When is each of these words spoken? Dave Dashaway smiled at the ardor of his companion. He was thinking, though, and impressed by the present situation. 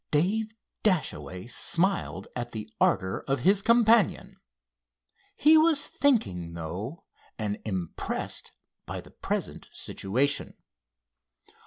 Dave 0.09 0.55
Dashaway 0.81 1.45
smiled 1.45 2.27
at 2.35 2.53
the 2.53 2.67
ardor 2.81 3.23
of 3.27 3.41
his 3.41 3.61
companion. 3.61 4.37
He 5.35 5.59
was 5.59 5.87
thinking, 5.89 6.53
though, 6.53 7.03
and 7.37 7.59
impressed 7.65 8.51
by 8.87 8.99
the 9.01 9.11
present 9.11 9.67
situation. 9.71 10.55